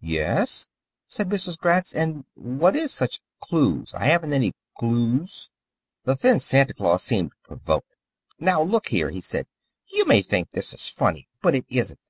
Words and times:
"Yes?" 0.00 0.68
said 1.06 1.28
Mrs. 1.28 1.58
Gratz. 1.58 1.94
"And 1.94 2.24
what 2.32 2.74
is 2.74 2.84
it, 2.92 2.92
such 2.92 3.20
cloos? 3.42 3.92
I 3.92 4.06
haven't 4.06 4.32
any 4.32 4.54
clooses." 4.78 5.50
The 6.04 6.16
thin 6.16 6.40
Santa 6.40 6.72
Claus 6.72 7.02
seemed 7.02 7.32
provoked. 7.42 7.94
"Now, 8.40 8.62
look 8.62 8.88
here!" 8.88 9.10
he 9.10 9.20
said. 9.20 9.46
"You 9.92 10.06
may 10.06 10.22
think 10.22 10.52
this 10.52 10.72
is 10.72 10.88
funny, 10.88 11.28
but 11.42 11.54
it 11.54 11.66
isn't. 11.68 12.00